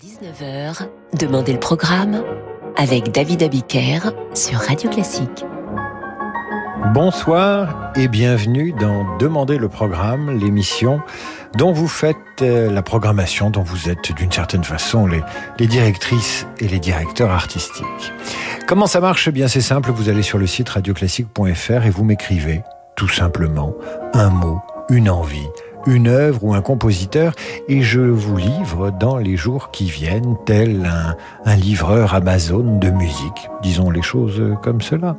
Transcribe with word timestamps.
19h, 0.00 0.86
Demandez 1.18 1.52
le 1.52 1.58
programme 1.58 2.22
avec 2.76 3.10
David 3.10 3.42
Abiker 3.42 4.12
sur 4.32 4.60
Radio 4.60 4.88
Classique. 4.90 5.44
Bonsoir 6.94 7.90
et 7.96 8.06
bienvenue 8.06 8.72
dans 8.78 9.16
Demandez 9.18 9.58
le 9.58 9.68
programme, 9.68 10.38
l'émission 10.38 11.00
dont 11.56 11.72
vous 11.72 11.88
faites 11.88 12.16
euh, 12.42 12.70
la 12.70 12.82
programmation, 12.82 13.50
dont 13.50 13.64
vous 13.64 13.88
êtes 13.88 14.12
d'une 14.12 14.30
certaine 14.30 14.62
façon 14.62 15.08
les, 15.08 15.66
directrices 15.66 16.46
et 16.60 16.68
les 16.68 16.78
directeurs 16.78 17.32
artistiques. 17.32 18.12
Comment 18.68 18.86
ça 18.86 19.00
marche? 19.00 19.26
Eh 19.26 19.32
bien 19.32 19.48
c'est 19.48 19.60
simple, 19.60 19.90
vous 19.90 20.08
allez 20.08 20.22
sur 20.22 20.38
le 20.38 20.46
site 20.46 20.68
radioclassique.fr 20.68 21.86
et 21.86 21.90
vous 21.90 22.04
m'écrivez 22.04 22.62
tout 22.94 23.08
simplement 23.08 23.74
un 24.14 24.30
mot, 24.30 24.60
une 24.90 25.10
envie 25.10 25.48
une 25.86 26.08
œuvre 26.08 26.44
ou 26.44 26.54
un 26.54 26.62
compositeur 26.62 27.32
et 27.68 27.82
je 27.82 28.00
vous 28.00 28.36
livre 28.36 28.90
dans 28.90 29.16
les 29.16 29.36
jours 29.36 29.70
qui 29.70 29.86
viennent, 29.86 30.36
tel 30.44 30.86
un, 30.86 31.16
un 31.44 31.56
livreur 31.56 32.14
Amazon 32.14 32.78
de 32.78 32.90
musique. 32.90 33.48
Disons 33.62 33.90
les 33.90 34.02
choses 34.02 34.42
comme 34.62 34.80
cela. 34.80 35.16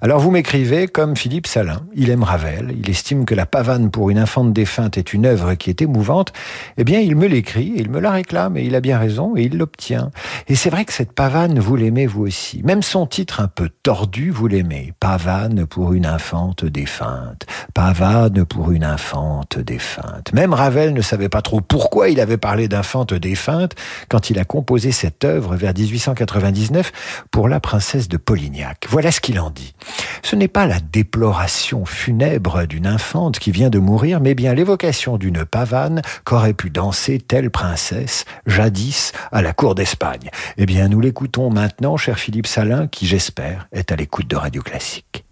Alors 0.00 0.20
vous 0.20 0.30
m'écrivez 0.30 0.86
comme 0.86 1.16
Philippe 1.16 1.46
Salin, 1.46 1.80
il 1.94 2.10
aime 2.10 2.22
Ravel, 2.22 2.74
il 2.78 2.88
estime 2.88 3.24
que 3.24 3.34
la 3.34 3.46
pavane 3.46 3.90
pour 3.90 4.10
une 4.10 4.18
infante 4.18 4.52
défunte 4.52 4.98
est 4.98 5.12
une 5.12 5.26
œuvre 5.26 5.54
qui 5.54 5.70
est 5.70 5.82
émouvante, 5.82 6.32
eh 6.76 6.84
bien 6.84 7.00
il 7.00 7.16
me 7.16 7.26
l'écrit, 7.26 7.72
il 7.76 7.90
me 7.90 8.00
la 8.00 8.10
réclame 8.10 8.56
et 8.56 8.64
il 8.64 8.74
a 8.74 8.80
bien 8.80 8.98
raison 8.98 9.36
et 9.36 9.42
il 9.44 9.56
l'obtient. 9.56 10.10
Et 10.48 10.54
c'est 10.54 10.70
vrai 10.70 10.84
que 10.84 10.92
cette 10.92 11.12
pavane, 11.12 11.58
vous 11.58 11.76
l'aimez 11.76 12.06
vous 12.06 12.22
aussi. 12.22 12.62
Même 12.64 12.82
son 12.82 13.06
titre 13.06 13.40
un 13.40 13.48
peu 13.48 13.70
tordu, 13.82 14.30
vous 14.30 14.46
l'aimez. 14.46 14.92
Pavane 15.00 15.66
pour 15.66 15.92
une 15.92 16.06
infante 16.12 16.64
défunte. 16.64 17.46
Pavane 17.74 18.44
pour 18.44 18.70
une 18.70 18.84
infante 18.84 19.58
défunte. 19.58 20.32
Même 20.32 20.54
Ravel 20.54 20.92
ne 20.92 21.00
savait 21.00 21.28
pas 21.28 21.42
trop 21.42 21.60
pourquoi 21.60 22.08
il 22.08 22.20
avait 22.20 22.36
parlé 22.36 22.68
d'infante 22.68 23.14
défunte 23.14 23.74
quand 24.08 24.30
il 24.30 24.38
a 24.38 24.44
composé 24.44 24.92
cette 24.92 25.24
œuvre 25.24 25.56
vers 25.56 25.74
1840 25.74 26.92
pour 27.30 27.48
la 27.48 27.60
princesse 27.60 28.08
de 28.08 28.16
Polignac. 28.16 28.86
Voilà 28.88 29.10
ce 29.10 29.20
qu'il 29.20 29.40
en 29.40 29.50
dit. 29.50 29.74
Ce 30.22 30.36
n'est 30.36 30.48
pas 30.48 30.66
la 30.66 30.80
déploration 30.80 31.84
funèbre 31.84 32.66
d'une 32.66 32.86
infante 32.86 33.38
qui 33.38 33.50
vient 33.50 33.70
de 33.70 33.78
mourir, 33.78 34.20
mais 34.20 34.34
bien 34.34 34.54
l'évocation 34.54 35.18
d'une 35.18 35.44
pavane 35.44 36.02
qu'aurait 36.24 36.54
pu 36.54 36.70
danser 36.70 37.18
telle 37.18 37.50
princesse 37.50 38.24
jadis 38.46 39.12
à 39.30 39.42
la 39.42 39.52
cour 39.52 39.74
d'Espagne. 39.74 40.30
Eh 40.56 40.66
bien, 40.66 40.88
nous 40.88 41.00
l'écoutons 41.00 41.50
maintenant, 41.50 41.96
cher 41.96 42.18
Philippe 42.18 42.46
Salin, 42.46 42.86
qui, 42.86 43.06
j'espère, 43.06 43.68
est 43.72 43.92
à 43.92 43.96
l'écoute 43.96 44.28
de 44.28 44.36
Radio 44.36 44.62
Classique. 44.62 45.24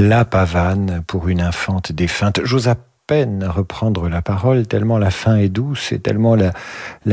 La 0.00 0.24
pavane 0.24 1.02
pour 1.08 1.26
une 1.26 1.40
infante 1.40 1.90
défunte. 1.90 2.38
J'ose 2.44 2.68
à 2.68 2.76
peine 3.08 3.44
reprendre 3.44 4.08
la 4.08 4.22
parole, 4.22 4.64
tellement 4.64 4.96
la 4.96 5.10
fin 5.10 5.34
est 5.34 5.48
douce 5.48 5.90
et 5.90 5.98
tellement 5.98 6.36
la, 6.36 6.52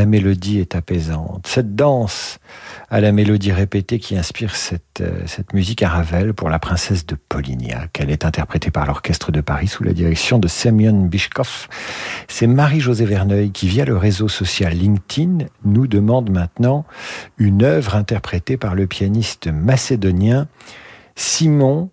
mélodie 0.05 0.59
est 0.59 0.75
apaisante. 0.75 1.47
Cette 1.47 1.75
danse 1.75 2.37
à 2.91 3.01
la 3.01 3.11
mélodie 3.11 3.51
répétée 3.51 3.97
qui 3.97 4.15
inspire 4.15 4.55
cette, 4.55 5.01
euh, 5.01 5.23
cette 5.25 5.55
musique 5.55 5.81
à 5.81 5.89
Ravel 5.89 6.35
pour 6.35 6.47
la 6.47 6.59
princesse 6.59 7.07
de 7.07 7.15
Polignac. 7.15 7.97
Elle 7.99 8.11
est 8.11 8.23
interprétée 8.23 8.69
par 8.69 8.85
l'Orchestre 8.85 9.31
de 9.31 9.41
Paris 9.41 9.67
sous 9.67 9.83
la 9.83 9.93
direction 9.93 10.37
de 10.37 10.47
Semyon 10.47 11.07
Bishkov. 11.07 11.67
C'est 12.27 12.45
Marie-Josée 12.45 13.05
Verneuil 13.05 13.49
qui, 13.49 13.67
via 13.67 13.85
le 13.85 13.97
réseau 13.97 14.27
social 14.27 14.73
LinkedIn, 14.73 15.47
nous 15.63 15.87
demande 15.87 16.29
maintenant 16.29 16.85
une 17.39 17.63
œuvre 17.63 17.95
interprétée 17.95 18.57
par 18.57 18.75
le 18.75 18.85
pianiste 18.85 19.47
macédonien 19.47 20.47
Simon 21.15 21.89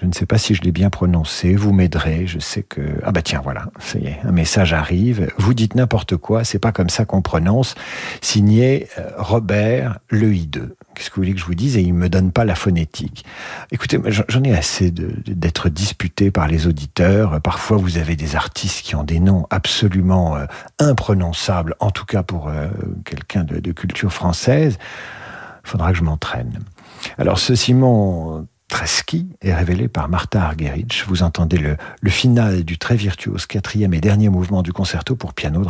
je 0.00 0.06
ne 0.06 0.12
sais 0.12 0.26
pas 0.26 0.38
si 0.38 0.54
je 0.54 0.62
l'ai 0.62 0.72
bien 0.72 0.90
prononcé, 0.90 1.54
vous 1.54 1.72
m'aiderez, 1.72 2.26
je 2.26 2.38
sais 2.38 2.62
que... 2.62 2.80
Ah 3.04 3.12
bah 3.12 3.22
tiens, 3.22 3.40
voilà, 3.42 3.66
ça 3.78 3.98
y 3.98 4.06
est, 4.06 4.18
un 4.24 4.32
message 4.32 4.72
arrive, 4.72 5.32
vous 5.38 5.54
dites 5.54 5.76
n'importe 5.76 6.16
quoi, 6.16 6.44
c'est 6.44 6.58
pas 6.58 6.72
comme 6.72 6.90
ça 6.90 7.04
qu'on 7.04 7.22
prononce, 7.22 7.74
signé 8.20 8.88
euh, 8.98 9.10
Robert 9.16 9.98
Le 10.08 10.32
I2. 10.32 10.70
Qu'est-ce 10.94 11.10
que 11.10 11.16
vous 11.16 11.22
voulez 11.22 11.34
que 11.34 11.40
je 11.40 11.44
vous 11.44 11.54
dise? 11.54 11.76
Et 11.76 11.80
il 11.80 11.94
me 11.94 12.08
donne 12.08 12.32
pas 12.32 12.44
la 12.44 12.54
phonétique. 12.54 13.24
Écoutez, 13.72 13.98
j'en 14.28 14.42
ai 14.42 14.54
assez 14.54 14.90
d'être 14.90 15.68
disputé 15.68 16.30
par 16.30 16.48
les 16.48 16.66
auditeurs. 16.66 17.40
Parfois, 17.40 17.78
vous 17.78 17.98
avez 17.98 18.14
des 18.14 18.36
artistes 18.36 18.84
qui 18.84 18.94
ont 18.94 19.04
des 19.04 19.20
noms 19.20 19.46
absolument 19.50 20.36
euh, 20.36 20.44
imprononçables, 20.78 21.76
en 21.80 21.90
tout 21.90 22.04
cas 22.04 22.22
pour 22.22 22.48
euh, 22.48 22.68
quelqu'un 23.04 23.44
de 23.44 23.72
culture 23.72 24.12
française. 24.12 24.78
Il 25.64 25.70
faudra 25.70 25.92
que 25.92 25.98
je 25.98 26.04
m'entraîne. 26.04 26.60
Alors 27.18 27.38
ce 27.38 27.54
Simon 27.54 28.46
Treski 28.68 29.28
est 29.40 29.54
révélé 29.54 29.88
par 29.88 30.08
Martha 30.08 30.42
Argerich. 30.42 31.04
Vous 31.06 31.22
entendez 31.22 31.58
le, 31.58 31.76
le 32.00 32.10
final 32.10 32.64
du 32.64 32.78
très 32.78 32.96
virtuose 32.96 33.46
quatrième 33.46 33.94
et 33.94 34.00
dernier 34.00 34.28
mouvement 34.28 34.62
du 34.62 34.72
concerto 34.72 35.14
pour 35.16 35.34
piano 35.34 35.62
de 35.62 35.68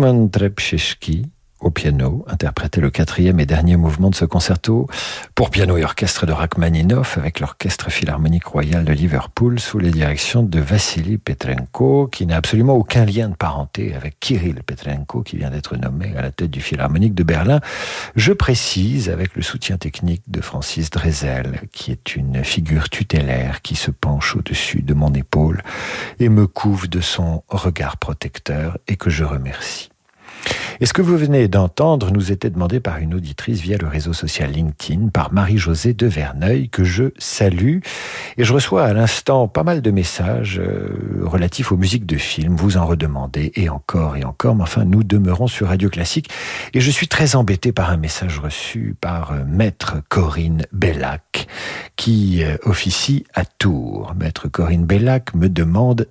Simon 0.00 0.30
au 1.60 1.70
piano, 1.70 2.24
interprétait 2.26 2.80
le 2.80 2.90
quatrième 2.90 3.38
et 3.38 3.46
dernier 3.46 3.76
mouvement 3.76 4.08
de 4.08 4.14
ce 4.14 4.24
concerto 4.24 4.88
pour 5.34 5.50
piano 5.50 5.76
et 5.76 5.84
orchestre 5.84 6.24
de 6.24 6.32
Rachmaninoff 6.32 7.18
avec 7.18 7.38
l'Orchestre 7.38 7.90
Philharmonique 7.90 8.46
Royal 8.46 8.84
de 8.84 8.92
Liverpool 8.92 9.60
sous 9.60 9.78
les 9.78 9.90
directions 9.90 10.42
de 10.42 10.58
Vassili 10.58 11.18
Petrenko, 11.18 12.06
qui 12.06 12.24
n'a 12.24 12.36
absolument 12.36 12.74
aucun 12.74 13.04
lien 13.04 13.28
de 13.28 13.34
parenté 13.34 13.94
avec 13.94 14.18
Kirill 14.20 14.62
Petrenko, 14.62 15.22
qui 15.22 15.36
vient 15.36 15.50
d'être 15.50 15.76
nommé 15.76 16.14
à 16.16 16.22
la 16.22 16.30
tête 16.30 16.50
du 16.50 16.62
Philharmonique 16.62 17.14
de 17.14 17.24
Berlin. 17.24 17.60
Je 18.16 18.32
précise, 18.32 19.10
avec 19.10 19.36
le 19.36 19.42
soutien 19.42 19.76
technique 19.76 20.22
de 20.28 20.40
Francis 20.40 20.88
Drezel, 20.88 21.60
qui 21.72 21.90
est 21.92 22.16
une 22.16 22.42
figure 22.42 22.88
tutélaire 22.88 23.60
qui 23.60 23.76
se 23.76 23.90
penche 23.90 24.34
au-dessus 24.34 24.80
de 24.80 24.94
mon 24.94 25.12
épaule 25.12 25.62
et 26.18 26.30
me 26.30 26.46
couvre 26.46 26.86
de 26.88 27.00
son 27.02 27.42
regard 27.48 27.98
protecteur 27.98 28.78
et 28.88 28.96
que 28.96 29.10
je 29.10 29.24
remercie. 29.24 29.89
Et 30.82 30.86
ce 30.86 30.94
que 30.94 31.02
vous 31.02 31.18
venez 31.18 31.46
d'entendre 31.46 32.10
nous 32.10 32.32
était 32.32 32.48
demandé 32.48 32.80
par 32.80 32.98
une 32.98 33.12
auditrice 33.12 33.60
via 33.60 33.76
le 33.76 33.86
réseau 33.86 34.14
social 34.14 34.50
LinkedIn, 34.50 35.08
par 35.08 35.30
Marie-Josée 35.30 35.92
de 35.92 36.06
Verneuil, 36.06 36.70
que 36.70 36.84
je 36.84 37.12
salue. 37.18 37.80
Et 38.38 38.44
je 38.44 38.52
reçois 38.54 38.84
à 38.84 38.94
l'instant 38.94 39.46
pas 39.46 39.62
mal 39.62 39.82
de 39.82 39.90
messages 39.90 40.58
euh, 40.58 41.20
relatifs 41.22 41.70
aux 41.70 41.76
musiques 41.76 42.06
de 42.06 42.16
films. 42.16 42.56
Vous 42.56 42.78
en 42.78 42.86
redemandez, 42.86 43.52
et 43.56 43.68
encore 43.68 44.16
et 44.16 44.24
encore. 44.24 44.54
Mais 44.54 44.62
enfin, 44.62 44.84
nous 44.86 45.04
demeurons 45.04 45.48
sur 45.48 45.68
Radio 45.68 45.90
Classique. 45.90 46.30
Et 46.72 46.80
je 46.80 46.90
suis 46.90 47.08
très 47.08 47.36
embêté 47.36 47.72
par 47.72 47.90
un 47.90 47.98
message 47.98 48.38
reçu 48.38 48.94
par 49.00 49.32
euh, 49.32 49.44
Maître 49.46 49.96
Corinne 50.08 50.64
Bellac, 50.72 51.46
qui 51.96 52.42
euh, 52.42 52.56
officie 52.62 53.24
à 53.34 53.44
Tours. 53.44 54.14
Maître 54.18 54.48
Corinne 54.48 54.86
Bellac 54.86 55.34
me 55.34 55.50
demande 55.50 56.06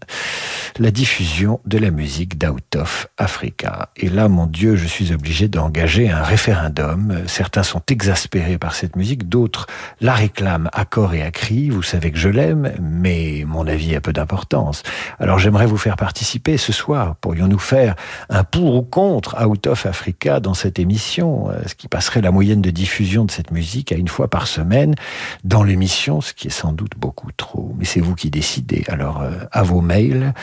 la 0.78 0.92
diffusion 0.92 1.60
de 1.66 1.80
la 1.80 1.90
musique 1.90 2.38
d'Out 2.38 2.76
of 2.76 3.08
Africa. 3.18 3.90
Et 3.96 4.10
là, 4.10 4.19
mon 4.28 4.48
Dieu, 4.48 4.76
je 4.76 4.88
suis 4.88 5.14
obligé 5.14 5.48
d'engager 5.48 6.10
un 6.10 6.24
référendum. 6.24 7.24
Certains 7.28 7.64
sont 7.64 7.82
exaspérés 7.90 8.58
par 8.58 8.76
cette 8.76 8.96
musique, 8.96 9.30
d'autres 9.30 9.68
la 10.02 10.14
réclament 10.14 10.70
à 10.74 10.84
corps 10.84 11.14
et 11.14 11.22
à 11.22 11.32
cri. 11.32 11.70
Vous 11.70 11.84
savez 11.84 12.12
que 12.12 12.18
je 12.18 12.28
l'aime, 12.28 12.74
mais 12.82 13.46
mon 13.48 13.68
avis 13.68 13.96
a 13.96 14.02
peu 14.02 14.12
d'importance. 14.12 14.84
Alors 15.20 15.40
j'aimerais 15.40 15.68
vous 15.68 15.78
faire 15.78 15.96
participer 15.96 16.58
ce 16.58 16.74
soir. 16.74 17.16
Pourrions-nous 17.22 17.60
faire 17.60 17.96
un 18.30 18.44
pour 18.44 18.76
ou 18.76 18.82
contre 18.82 19.42
Out 19.46 19.68
of 19.68 19.86
Africa 19.86 20.40
dans 20.40 20.54
cette 20.54 20.80
émission, 20.80 21.50
euh, 21.50 21.62
ce 21.68 21.76
qui 21.76 21.88
passerait 21.88 22.22
la 22.22 22.32
moyenne 22.32 22.62
de 22.62 22.72
diffusion 22.72 23.26
de 23.26 23.32
cette 23.32 23.52
musique 23.52 23.92
à 23.92 23.96
une 23.96 24.08
fois 24.08 24.28
par 24.28 24.48
semaine 24.48 24.96
dans 25.44 25.64
l'émission, 25.64 26.20
ce 26.20 26.34
qui 26.34 26.48
est 26.48 26.52
sans 26.52 26.74
doute 26.74 26.94
beaucoup 26.98 27.32
trop. 27.32 27.74
Mais 27.78 27.86
c'est 27.86 28.02
vous 28.02 28.16
qui 28.16 28.30
décidez. 28.30 28.84
Alors 28.88 29.22
euh, 29.22 29.32
à 29.52 29.64
vos 29.64 29.82
mails, 29.82 30.34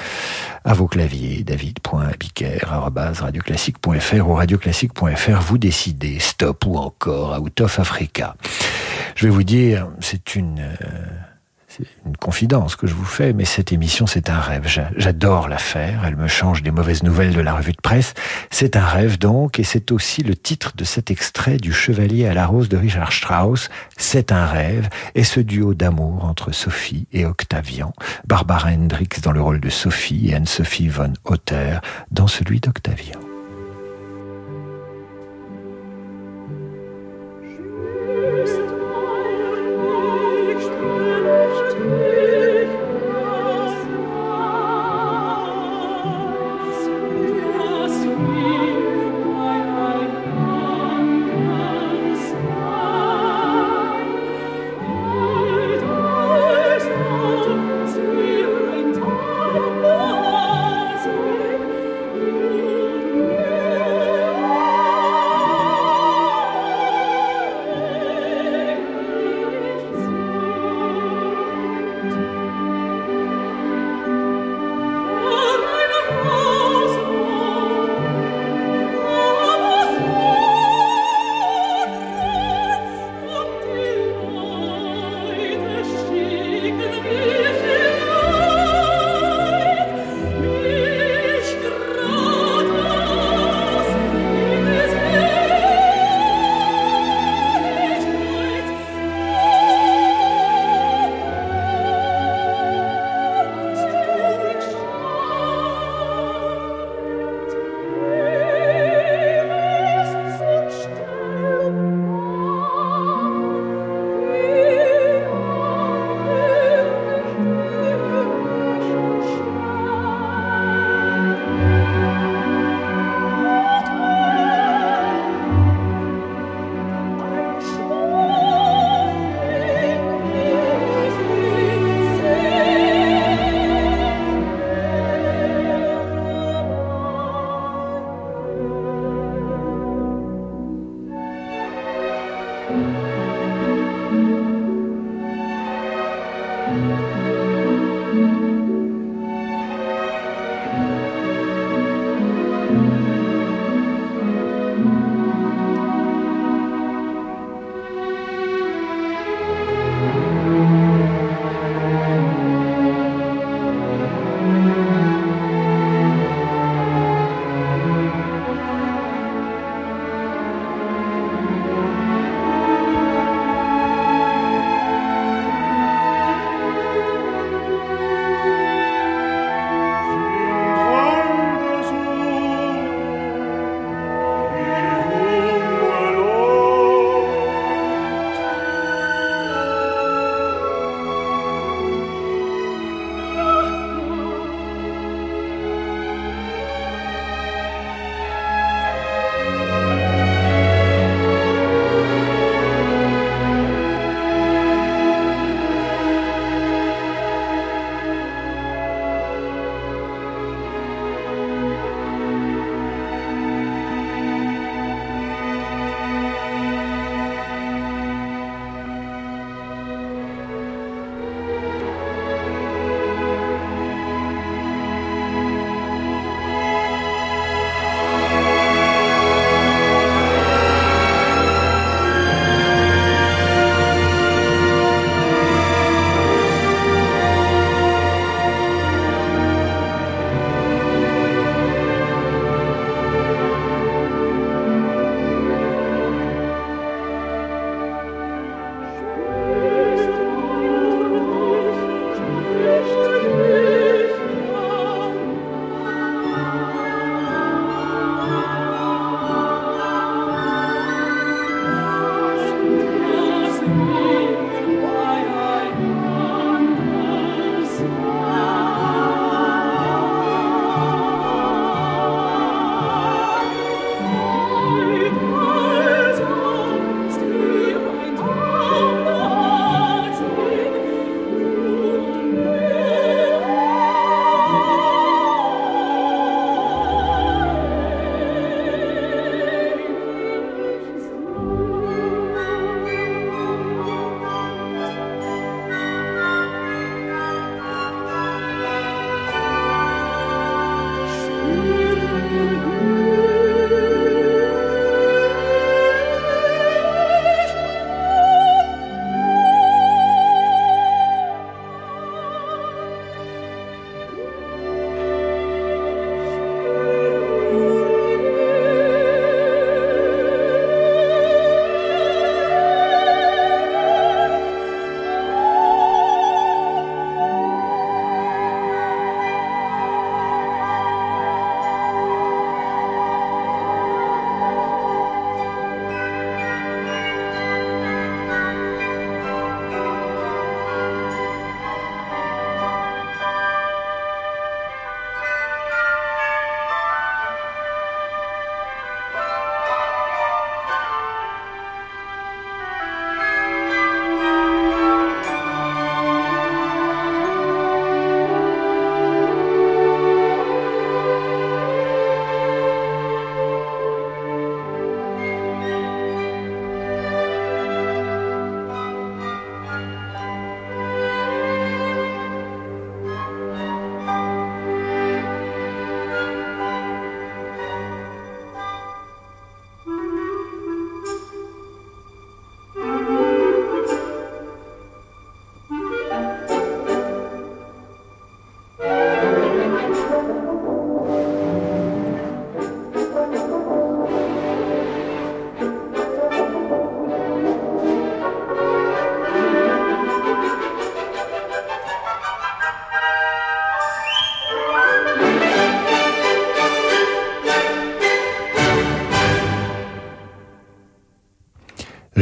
à 0.64 0.72
vos 0.72 0.86
claviers, 0.86 1.44
david.abiker.radioclassique.fr 3.66 4.28
ou 4.28 4.34
radioclassique.fr, 4.34 5.40
vous 5.40 5.58
décidez 5.58 6.18
stop 6.18 6.66
ou 6.66 6.76
encore 6.76 7.40
out 7.40 7.60
of 7.60 7.78
Africa. 7.78 8.36
Je 9.14 9.26
vais 9.26 9.30
vous 9.30 9.44
dire, 9.44 9.88
c'est 10.00 10.34
une... 10.34 10.60
Euh, 10.60 10.76
une 12.06 12.16
confidence 12.16 12.74
que 12.74 12.86
je 12.86 12.94
vous 12.94 13.04
fais, 13.04 13.34
mais 13.34 13.44
cette 13.44 13.70
émission, 13.70 14.06
c'est 14.06 14.30
un 14.30 14.40
rêve. 14.40 14.66
J'adore 14.96 15.46
la 15.46 15.58
faire. 15.58 16.04
Elle 16.06 16.16
me 16.16 16.26
change 16.26 16.62
des 16.62 16.70
mauvaises 16.70 17.02
nouvelles 17.02 17.34
de 17.34 17.40
la 17.42 17.54
revue 17.54 17.72
de 17.72 17.80
presse. 17.82 18.14
C'est 18.50 18.76
un 18.76 18.86
rêve 18.86 19.18
donc, 19.18 19.58
et 19.58 19.64
c'est 19.64 19.92
aussi 19.92 20.22
le 20.22 20.34
titre 20.34 20.72
de 20.74 20.84
cet 20.84 21.10
extrait 21.10 21.58
du 21.58 21.74
Chevalier 21.74 22.26
à 22.28 22.32
la 22.32 22.46
rose 22.46 22.70
de 22.70 22.78
Richard 22.78 23.12
Strauss. 23.12 23.68
C'est 23.98 24.32
un 24.32 24.46
rêve, 24.46 24.88
et 25.14 25.24
ce 25.24 25.40
duo 25.40 25.74
d'amour 25.74 26.24
entre 26.24 26.50
Sophie 26.52 27.06
et 27.12 27.26
Octavian. 27.26 27.92
Barbara 28.26 28.70
Hendricks 28.70 29.20
dans 29.20 29.32
le 29.32 29.42
rôle 29.42 29.60
de 29.60 29.68
Sophie 29.68 30.30
et 30.30 30.34
Anne-Sophie 30.34 30.88
von 30.88 31.12
Otter 31.24 31.78
dans 32.10 32.26
celui 32.26 32.60
d'Octavian. 32.60 33.25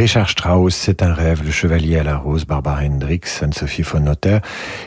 Richard 0.04 0.28
Strauss, 0.28 0.74
c'est 0.74 1.02
un 1.02 1.14
rêve, 1.14 1.42
le 1.42 1.50
chevalier 1.50 1.96
à 1.96 2.02
la 2.02 2.18
rose, 2.18 2.44
Barbara 2.44 2.82
Hendricks, 2.82 3.26
Anne-Sophie 3.40 3.80
von 3.80 4.00
Notter. 4.00 4.40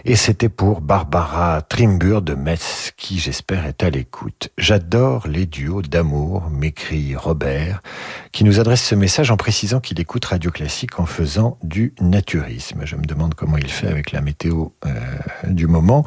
Et 0.06 0.16
c'était 0.16 0.48
pour 0.48 0.80
Barbara 0.80 1.64
Trimbur 1.64 2.22
de 2.22 2.36
Metz, 2.36 2.94
qui 2.96 3.18
j'espère 3.18 3.66
est 3.66 3.82
à 3.82 3.90
l'écoute. 3.90 4.50
J'adore 4.60 5.28
les 5.28 5.48
duos 5.48 5.82
d'amour, 5.82 6.52
m'écrit 6.52 7.16
Robert, 7.16 7.82
qui 8.32 8.44
nous 8.44 8.60
adresse 8.60 8.84
ce 8.84 8.94
message 8.94 9.32
en 9.32 9.38
précisant 9.38 9.80
qu'il 9.80 10.00
écoute 10.00 10.24
Radio 10.24 10.52
Classique 10.52 11.00
en 11.00 11.08
faisant 11.08 11.58
du 11.64 11.96
naturisme. 12.00 12.82
Je 12.86 12.96
me 12.96 13.04
demande 13.04 13.34
comment 13.34 13.58
il 13.58 13.72
fait 13.72 13.88
avec 13.88 14.12
la 14.12 14.22
météo 14.22 14.68
euh, 14.86 14.92
du 15.54 15.68
moment. 15.68 16.06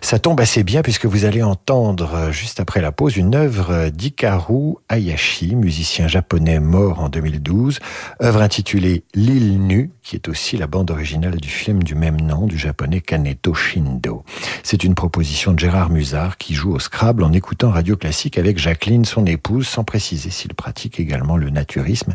Ça 0.00 0.18
tombe 0.18 0.40
assez 0.40 0.64
bien 0.64 0.82
puisque 0.82 1.06
vous 1.06 1.24
allez 1.24 1.42
entendre 1.42 2.14
euh, 2.14 2.32
juste 2.32 2.60
après 2.60 2.80
la 2.80 2.92
pause 2.92 3.16
une 3.16 3.34
œuvre 3.34 3.88
d'Ikaru 3.88 4.74
Hayashi, 4.88 5.54
musicien 5.54 6.08
japonais 6.08 6.60
mort 6.60 7.00
en 7.00 7.08
2012 7.08 7.78
œuvre 8.22 8.42
intitulée 8.42 9.04
L'île 9.14 9.60
nue, 9.60 9.90
qui 10.02 10.16
est 10.16 10.28
aussi 10.28 10.56
la 10.56 10.66
bande 10.66 10.90
originale 10.90 11.36
du 11.36 11.48
film 11.48 11.82
du 11.82 11.94
même 11.94 12.20
nom 12.20 12.46
du 12.46 12.58
japonais 12.58 13.00
Kaneto 13.00 13.54
Shindo. 13.54 14.24
C'est 14.62 14.84
une 14.84 14.94
proposition 14.94 15.52
de 15.52 15.58
Gérard 15.58 15.90
Musard 15.90 16.38
qui 16.38 16.54
joue 16.54 16.72
au 16.72 16.78
Scrabble 16.78 17.22
en 17.22 17.32
écoutant 17.32 17.70
Radio 17.70 17.96
Classique 17.96 18.38
avec 18.38 18.58
Jacqueline, 18.58 19.04
son 19.04 19.26
épouse, 19.26 19.66
sans 19.66 19.84
préciser 19.84 20.30
s'il 20.30 20.54
pratique 20.54 21.00
également 21.00 21.36
le 21.36 21.50
naturisme. 21.50 22.14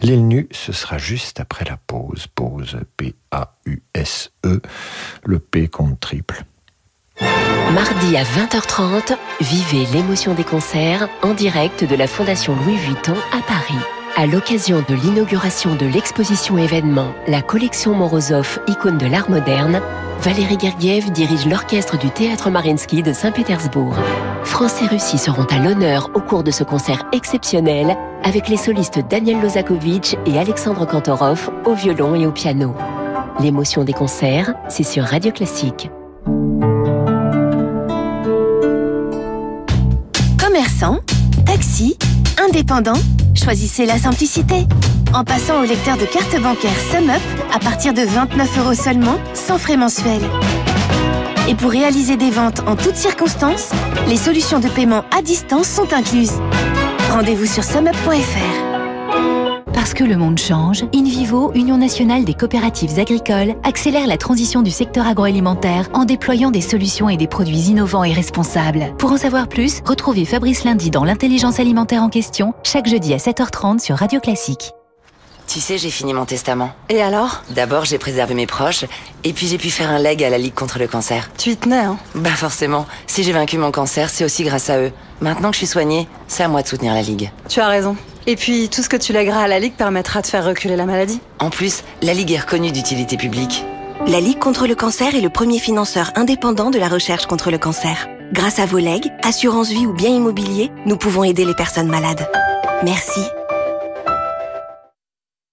L'île 0.00 0.26
nue, 0.26 0.48
ce 0.50 0.72
sera 0.72 0.98
juste 0.98 1.40
après 1.40 1.64
la 1.64 1.76
pause. 1.76 2.26
Pause 2.34 2.78
P-A-U-S-E. 3.66 4.60
Le 5.24 5.38
P 5.38 5.68
compte 5.68 6.00
triple. 6.00 6.44
Mardi 7.74 8.16
à 8.16 8.22
20h30, 8.22 9.16
vivez 9.40 9.86
l'émotion 9.92 10.34
des 10.34 10.44
concerts 10.44 11.08
en 11.22 11.34
direct 11.34 11.84
de 11.84 11.96
la 11.96 12.06
Fondation 12.06 12.54
Louis 12.54 12.76
Vuitton 12.76 13.14
à 13.32 13.42
Paris. 13.42 13.74
À 14.16 14.26
l'occasion 14.26 14.82
de 14.88 14.94
l'inauguration 14.94 15.74
de 15.74 15.84
l'exposition 15.84 16.56
événement 16.56 17.12
La 17.26 17.42
collection 17.42 17.94
Morozov, 17.94 18.60
icône 18.66 18.96
de 18.96 19.06
l'art 19.06 19.28
moderne, 19.28 19.82
Valérie 20.20 20.58
Gergiev 20.58 21.10
dirige 21.10 21.46
l'orchestre 21.46 21.98
du 21.98 22.08
Théâtre 22.10 22.48
Marinsky 22.48 23.02
de 23.02 23.12
Saint-Pétersbourg. 23.12 23.94
France 24.44 24.80
et 24.80 24.86
Russie 24.86 25.18
seront 25.18 25.44
à 25.44 25.58
l'honneur 25.58 26.10
au 26.14 26.20
cours 26.20 26.44
de 26.44 26.50
ce 26.50 26.64
concert 26.64 27.04
exceptionnel 27.12 27.94
avec 28.24 28.48
les 28.48 28.56
solistes 28.56 29.00
Daniel 29.10 29.42
Lozakovitch 29.42 30.16
et 30.24 30.38
Alexandre 30.38 30.86
Kantorov 30.86 31.50
au 31.66 31.74
violon 31.74 32.14
et 32.14 32.26
au 32.26 32.32
piano. 32.32 32.74
L'émotion 33.38 33.84
des 33.84 33.92
concerts, 33.92 34.54
c'est 34.68 34.82
sur 34.82 35.04
Radio 35.04 35.30
Classique. 35.30 35.90
Commerçant, 40.38 41.00
taxi, 41.44 41.98
indépendant, 42.42 42.96
choisissez 43.34 43.84
la 43.84 43.98
simplicité. 43.98 44.66
En 45.12 45.22
passant 45.22 45.60
au 45.60 45.66
lecteur 45.66 45.98
de 45.98 46.06
carte 46.06 46.40
bancaire 46.40 46.78
SumUp 46.90 47.20
à 47.54 47.58
partir 47.58 47.92
de 47.92 48.02
29 48.02 48.58
euros 48.58 48.74
seulement, 48.74 49.18
sans 49.34 49.58
frais 49.58 49.76
mensuels. 49.76 50.24
Et 51.46 51.54
pour 51.54 51.70
réaliser 51.70 52.16
des 52.16 52.30
ventes 52.30 52.62
en 52.66 52.74
toutes 52.74 52.96
circonstances, 52.96 53.70
les 54.08 54.16
solutions 54.16 54.60
de 54.60 54.68
paiement 54.68 55.04
à 55.16 55.20
distance 55.20 55.68
sont 55.68 55.92
incluses. 55.92 56.40
Rendez-vous 57.10 57.46
sur 57.46 57.62
sumup.fr. 57.62 58.65
Parce 59.76 59.92
que 59.92 60.04
le 60.04 60.16
monde 60.16 60.38
change, 60.38 60.84
InVivo, 60.94 61.52
Union 61.54 61.76
nationale 61.76 62.24
des 62.24 62.32
coopératives 62.32 62.98
agricoles, 62.98 63.56
accélère 63.62 64.06
la 64.06 64.16
transition 64.16 64.62
du 64.62 64.70
secteur 64.70 65.06
agroalimentaire 65.06 65.90
en 65.92 66.06
déployant 66.06 66.50
des 66.50 66.62
solutions 66.62 67.10
et 67.10 67.18
des 67.18 67.26
produits 67.26 67.68
innovants 67.68 68.02
et 68.02 68.14
responsables. 68.14 68.94
Pour 68.98 69.12
en 69.12 69.18
savoir 69.18 69.48
plus, 69.48 69.82
retrouvez 69.84 70.24
Fabrice 70.24 70.64
Lundi 70.64 70.90
dans 70.90 71.04
l'intelligence 71.04 71.60
alimentaire 71.60 72.02
en 72.02 72.08
question, 72.08 72.54
chaque 72.64 72.88
jeudi 72.88 73.12
à 73.12 73.18
7h30 73.18 73.78
sur 73.78 73.96
Radio 73.96 74.18
Classique. 74.18 74.72
Tu 75.46 75.60
sais, 75.60 75.76
j'ai 75.76 75.90
fini 75.90 76.14
mon 76.14 76.24
testament. 76.24 76.70
Et 76.88 77.02
alors? 77.02 77.44
D'abord, 77.50 77.84
j'ai 77.84 77.98
préservé 77.98 78.34
mes 78.34 78.46
proches, 78.46 78.86
et 79.24 79.34
puis 79.34 79.46
j'ai 79.46 79.58
pu 79.58 79.68
faire 79.68 79.90
un 79.90 79.98
leg 79.98 80.24
à 80.24 80.30
la 80.30 80.38
Ligue 80.38 80.54
contre 80.54 80.78
le 80.78 80.88
cancer. 80.88 81.30
Tu 81.36 81.50
y 81.50 81.56
tenais, 81.56 81.76
hein? 81.76 81.98
Bah 82.14 82.30
forcément, 82.30 82.86
si 83.06 83.22
j'ai 83.22 83.32
vaincu 83.32 83.58
mon 83.58 83.72
cancer, 83.72 84.08
c'est 84.08 84.24
aussi 84.24 84.42
grâce 84.42 84.70
à 84.70 84.78
eux. 84.78 84.92
Maintenant 85.20 85.50
que 85.50 85.54
je 85.54 85.58
suis 85.58 85.66
soignée, 85.66 86.08
c'est 86.28 86.42
à 86.44 86.48
moi 86.48 86.62
de 86.62 86.66
soutenir 86.66 86.94
la 86.94 87.02
Ligue. 87.02 87.30
Tu 87.48 87.60
as 87.60 87.68
raison. 87.68 87.94
Et 88.28 88.34
puis, 88.34 88.68
tout 88.68 88.82
ce 88.82 88.88
que 88.88 88.96
tu 88.96 89.12
lègueras 89.12 89.42
à 89.42 89.48
la 89.48 89.60
Ligue 89.60 89.74
permettra 89.74 90.20
de 90.20 90.26
faire 90.26 90.44
reculer 90.44 90.74
la 90.74 90.84
maladie. 90.84 91.20
En 91.38 91.50
plus, 91.50 91.84
la 92.02 92.12
Ligue 92.12 92.32
est 92.32 92.40
reconnue 92.40 92.72
d'utilité 92.72 93.16
publique. 93.16 93.64
La 94.08 94.20
Ligue 94.20 94.38
contre 94.38 94.66
le 94.66 94.74
cancer 94.74 95.14
est 95.14 95.20
le 95.20 95.30
premier 95.30 95.60
financeur 95.60 96.10
indépendant 96.16 96.70
de 96.70 96.78
la 96.78 96.88
recherche 96.88 97.26
contre 97.26 97.50
le 97.50 97.58
cancer. 97.58 98.08
Grâce 98.32 98.58
à 98.58 98.66
vos 98.66 98.78
legs, 98.78 99.12
assurance 99.22 99.70
vie 99.70 99.86
ou 99.86 99.92
bien 99.92 100.10
immobilier, 100.10 100.72
nous 100.86 100.96
pouvons 100.96 101.22
aider 101.22 101.44
les 101.44 101.54
personnes 101.54 101.88
malades. 101.88 102.28
Merci. 102.82 103.20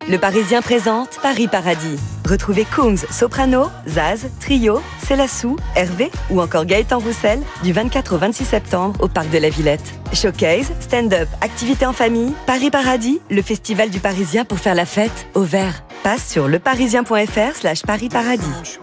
Le 0.10 0.18
Parisien 0.18 0.62
présente 0.62 1.20
Paris 1.22 1.48
Paradis. 1.48 1.98
Retrouvez 2.28 2.66
Kungs, 2.66 3.06
Soprano, 3.10 3.70
Zaz, 3.88 4.28
Trio, 4.42 4.82
Célassou, 5.02 5.56
Hervé 5.76 6.12
ou 6.30 6.42
encore 6.42 6.66
Gaëtan 6.66 7.00
Roussel 7.00 7.40
du 7.64 7.72
24 7.72 8.16
au 8.16 8.18
26 8.18 8.44
septembre 8.44 9.00
au 9.02 9.08
Parc 9.08 9.30
de 9.30 9.38
la 9.38 9.50
Villette. 9.50 9.94
Showcase, 10.12 10.72
stand-up, 10.82 11.30
activités 11.40 11.86
en 11.86 11.94
famille, 11.94 12.34
Paris 12.46 12.70
Paradis, 12.70 13.22
le 13.30 13.42
festival 13.42 13.90
du 13.90 14.00
Parisien 14.00 14.44
pour 14.44 14.60
faire 14.60 14.76
la 14.76 14.86
fête 14.86 15.28
au 15.36 15.44
vert. 15.44 15.84
Passe 16.04 16.28
sur 16.28 16.50
leparisien.fr 16.50 17.56
slash 17.56 17.84
Paris 17.84 18.10
Paradis. 18.10 18.80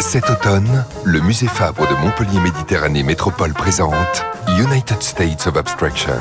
Cet 0.00 0.28
automne, 0.28 0.84
le 1.04 1.20
musée 1.20 1.48
Fabre 1.48 1.88
de 1.88 1.94
Montpellier 1.94 2.40
Méditerranée 2.40 3.02
Métropole 3.02 3.54
présente 3.54 4.24
United 4.58 5.02
States 5.02 5.46
of 5.46 5.56
Abstraction. 5.56 6.12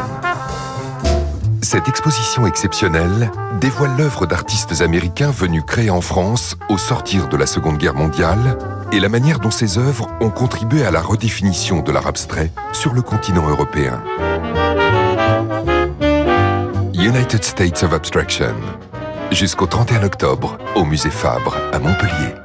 Cette 1.63 1.88
exposition 1.88 2.47
exceptionnelle 2.47 3.32
dévoile 3.60 3.95
l'œuvre 3.95 4.26
d'artistes 4.26 4.82
américains 4.82 5.30
venus 5.30 5.63
créer 5.65 5.91
en 5.91 6.02
France 6.02 6.58
au 6.69 6.80
sortir 6.80 7.30
de 7.30 7.38
la 7.38 7.45
Seconde 7.45 7.78
Guerre 7.78 7.93
mondiale 7.93 8.58
et 8.91 9.00
la 9.00 9.10
manière 9.10 9.39
dont 9.39 9.52
ces 9.52 9.78
œuvres 9.78 10.08
ont 10.21 10.32
contribué 10.32 10.84
à 10.84 10.91
la 10.91 11.02
redéfinition 11.02 11.82
de 11.82 11.91
l'art 11.91 12.08
abstrait 12.08 12.52
sur 12.74 12.93
le 12.93 13.04
continent 13.04 13.47
européen. 13.47 14.04
United 16.93 17.43
States 17.43 17.84
of 17.84 17.93
Abstraction. 17.93 18.56
Jusqu'au 19.32 19.67
31 19.67 20.04
octobre, 20.04 20.58
au 20.76 20.84
musée 20.84 21.12
Fabre, 21.12 21.58
à 21.71 21.80
Montpellier. 21.80 22.36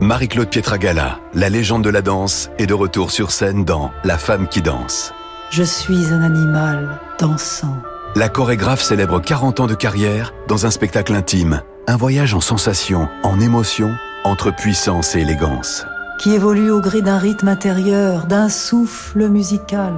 Marie-Claude 0.00 0.50
Pietragala, 0.50 1.20
la 1.32 1.48
légende 1.48 1.82
de 1.82 1.90
la 1.90 2.02
danse, 2.02 2.50
est 2.58 2.66
de 2.66 2.74
retour 2.74 3.10
sur 3.10 3.30
scène 3.30 3.64
dans 3.64 3.90
La 4.04 4.18
femme 4.18 4.46
qui 4.46 4.60
danse. 4.60 5.14
Je 5.50 5.62
suis 5.62 6.12
un 6.12 6.22
animal 6.22 7.00
dansant. 7.18 7.76
La 8.16 8.28
chorégraphe 8.28 8.80
célèbre 8.80 9.20
40 9.20 9.58
ans 9.58 9.66
de 9.66 9.74
carrière 9.74 10.34
dans 10.46 10.66
un 10.66 10.70
spectacle 10.70 11.14
intime, 11.14 11.62
un 11.88 11.96
voyage 11.96 12.32
en 12.32 12.40
sensations, 12.40 13.08
en 13.24 13.40
émotions, 13.40 13.92
entre 14.22 14.54
puissance 14.54 15.16
et 15.16 15.22
élégance. 15.22 15.84
Qui 16.20 16.32
évolue 16.32 16.70
au 16.70 16.80
gré 16.80 17.02
d'un 17.02 17.18
rythme 17.18 17.48
intérieur, 17.48 18.26
d'un 18.26 18.48
souffle 18.48 19.28
musical, 19.28 19.94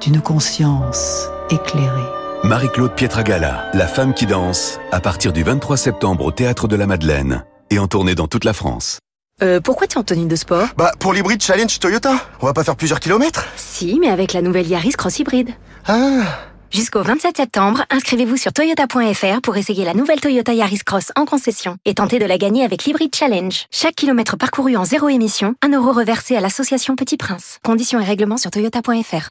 d'une 0.00 0.20
conscience 0.20 1.28
éclairée. 1.50 2.08
Marie-Claude 2.44 2.94
Pietragala, 2.94 3.68
La 3.74 3.88
femme 3.88 4.14
qui 4.14 4.26
danse, 4.26 4.78
à 4.92 5.00
partir 5.00 5.32
du 5.32 5.42
23 5.42 5.76
septembre 5.76 6.26
au 6.26 6.30
Théâtre 6.30 6.68
de 6.68 6.76
la 6.76 6.86
Madeleine 6.86 7.44
et 7.70 7.80
en 7.80 7.88
tournée 7.88 8.14
dans 8.14 8.28
toute 8.28 8.44
la 8.44 8.52
France. 8.52 9.00
Euh, 9.42 9.58
pourquoi 9.60 9.88
tu 9.88 9.96
es 9.96 9.98
en 9.98 10.04
tenue 10.04 10.26
de 10.26 10.36
sport? 10.36 10.68
Bah, 10.76 10.92
pour 11.00 11.12
l'hybride 11.12 11.42
Challenge 11.42 11.80
Toyota. 11.80 12.12
On 12.42 12.46
va 12.46 12.52
pas 12.52 12.62
faire 12.62 12.76
plusieurs 12.76 13.00
kilomètres 13.00 13.46
Si, 13.56 13.98
mais 14.00 14.08
avec 14.08 14.34
la 14.34 14.42
nouvelle 14.42 14.68
Yaris 14.68 14.92
Cross 14.92 15.18
Hybride. 15.18 15.50
Ah 15.88 16.22
Jusqu'au 16.70 17.02
27 17.02 17.36
septembre, 17.36 17.84
inscrivez-vous 17.90 18.36
sur 18.36 18.52
toyota.fr 18.52 19.40
pour 19.42 19.56
essayer 19.56 19.84
la 19.84 19.92
nouvelle 19.92 20.20
Toyota 20.20 20.54
Yaris 20.54 20.78
Cross 20.86 21.10
en 21.16 21.24
concession 21.24 21.78
et 21.84 21.94
tenter 21.94 22.20
de 22.20 22.26
la 22.26 22.38
gagner 22.38 22.64
avec 22.64 22.84
l'Hybrid 22.84 23.12
Challenge. 23.12 23.66
Chaque 23.72 23.96
kilomètre 23.96 24.36
parcouru 24.36 24.76
en 24.76 24.84
zéro 24.84 25.08
émission, 25.08 25.56
un 25.62 25.72
euro 25.72 25.90
reversé 25.90 26.36
à 26.36 26.40
l'association 26.40 26.94
Petit 26.94 27.16
Prince. 27.16 27.58
Conditions 27.64 27.98
et 27.98 28.04
règlements 28.04 28.36
sur 28.36 28.52
toyota.fr. 28.52 29.30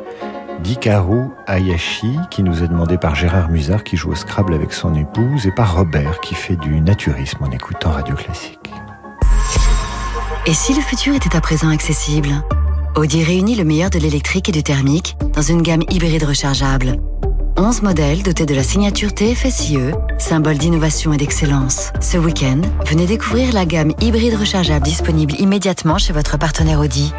d'Ikaru 0.61 1.29
Hayashi, 1.47 2.17
qui 2.29 2.43
nous 2.43 2.63
est 2.63 2.67
demandé 2.67 2.97
par 2.97 3.15
Gérard 3.15 3.49
Musard, 3.49 3.83
qui 3.83 3.97
joue 3.97 4.11
au 4.11 4.15
Scrabble 4.15 4.53
avec 4.53 4.73
son 4.73 4.95
épouse, 4.95 5.45
et 5.45 5.51
par 5.51 5.75
Robert, 5.75 6.19
qui 6.21 6.35
fait 6.35 6.55
du 6.55 6.79
naturisme 6.81 7.43
en 7.43 7.51
écoutant 7.51 7.91
Radio 7.91 8.15
Classique. 8.15 8.71
Et 10.45 10.53
si 10.53 10.73
le 10.73 10.81
futur 10.81 11.13
était 11.15 11.35
à 11.35 11.41
présent 11.41 11.69
accessible? 11.69 12.29
Audi 12.95 13.23
réunit 13.23 13.55
le 13.55 13.63
meilleur 13.63 13.89
de 13.89 13.99
l'électrique 13.99 14.49
et 14.49 14.51
du 14.51 14.63
thermique 14.63 15.15
dans 15.33 15.41
une 15.41 15.61
gamme 15.61 15.83
hybride 15.89 16.23
rechargeable 16.23 16.97
11 17.57 17.83
modèles 17.83 18.23
dotés 18.23 18.45
de 18.45 18.55
la 18.55 18.63
signature 18.63 19.13
TFSIe, 19.13 19.91
symbole 20.17 20.57
d'innovation 20.57 21.13
et 21.13 21.17
d'excellence. 21.17 21.91
Ce 21.99 22.17
week-end, 22.17 22.61
venez 22.87 23.05
découvrir 23.05 23.53
la 23.53 23.65
gamme 23.65 23.93
hybride 24.01 24.35
rechargeable 24.35 24.83
disponible 24.83 25.35
immédiatement 25.37 25.97
chez 25.99 26.11
votre 26.11 26.39
partenaire 26.39 26.79
Audi. 26.79 27.13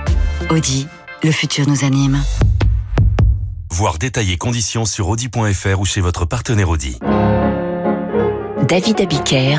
Audi, 0.51 0.89
le 1.23 1.31
futur 1.31 1.69
nous 1.69 1.85
anime. 1.85 2.21
Voir 3.73 3.97
détailler 3.97 4.37
conditions 4.37 4.85
sur 4.85 5.09
audi.fr 5.09 5.81
ou 5.81 5.87
chez 5.87 6.03
votre 6.03 6.27
partenaire 6.27 6.69
Audi. 6.69 6.99
David 8.69 9.01
Abiker 9.01 9.57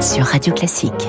sur 0.00 0.24
Radio 0.24 0.54
Classique. 0.54 1.08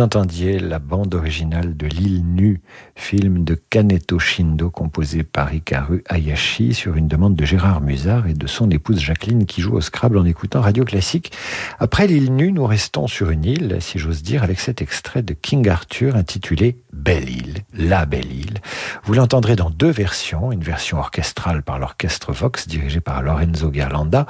Entendiez 0.00 0.60
la 0.60 0.78
bande 0.78 1.14
originale 1.14 1.76
de 1.76 1.86
L'île 1.86 2.22
nue, 2.24 2.60
film 2.94 3.42
de 3.42 3.54
Kaneto 3.54 4.20
Shindo 4.20 4.70
composé 4.70 5.24
par 5.24 5.52
Hikaru 5.52 6.04
Hayashi 6.08 6.72
sur 6.72 6.96
une 6.96 7.08
demande 7.08 7.34
de 7.34 7.44
Gérard 7.44 7.80
Musard 7.80 8.28
et 8.28 8.34
de 8.34 8.46
son 8.46 8.70
épouse 8.70 9.00
Jacqueline 9.00 9.44
qui 9.44 9.60
joue 9.60 9.74
au 9.74 9.80
Scrabble 9.80 10.18
en 10.18 10.24
écoutant 10.24 10.60
Radio 10.60 10.84
Classique. 10.84 11.32
Après 11.80 12.06
L'île 12.06 12.32
nue, 12.32 12.52
nous 12.52 12.64
restons 12.64 13.08
sur 13.08 13.30
une 13.30 13.44
île, 13.44 13.78
si 13.80 13.98
j'ose 13.98 14.22
dire, 14.22 14.44
avec 14.44 14.60
cet 14.60 14.82
extrait 14.82 15.22
de 15.22 15.34
King 15.34 15.68
Arthur 15.68 16.14
intitulé 16.14 16.78
Belle 16.98 17.30
île, 17.30 17.58
la 17.72 18.06
belle 18.06 18.32
île. 18.32 18.58
Vous 19.04 19.14
l'entendrez 19.14 19.54
dans 19.54 19.70
deux 19.70 19.90
versions, 19.90 20.50
une 20.50 20.64
version 20.64 20.98
orchestrale 20.98 21.62
par 21.62 21.78
l'orchestre 21.78 22.32
Vox 22.32 22.66
dirigé 22.66 23.00
par 23.00 23.22
Lorenzo 23.22 23.70
Garlanda 23.70 24.26